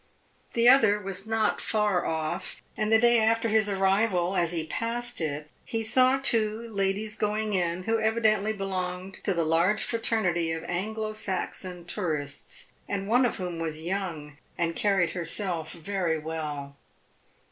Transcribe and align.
The 0.53 0.67
other 0.67 0.99
was 0.99 1.27
not 1.27 1.61
far 1.61 2.07
off, 2.07 2.63
and 2.75 2.91
the 2.91 2.97
day 2.97 3.19
after 3.19 3.49
his 3.49 3.69
arrival, 3.69 4.35
as 4.35 4.51
he 4.51 4.65
passed 4.65 5.21
it, 5.21 5.47
he 5.63 5.83
saw 5.83 6.17
two 6.19 6.67
ladies 6.71 7.15
going 7.15 7.53
in 7.53 7.83
who 7.83 7.99
evidently 7.99 8.51
belonged 8.51 9.19
to 9.23 9.31
the 9.31 9.45
large 9.45 9.83
fraternity 9.83 10.51
of 10.53 10.63
Anglo 10.63 11.13
Saxon 11.13 11.85
tourists, 11.85 12.71
and 12.89 13.07
one 13.07 13.25
of 13.27 13.35
whom 13.37 13.59
was 13.59 13.83
young 13.83 14.39
and 14.57 14.75
carried 14.75 15.11
herself 15.11 15.71
very 15.71 16.17
well. 16.17 16.77